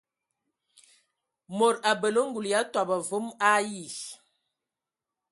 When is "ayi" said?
3.53-3.85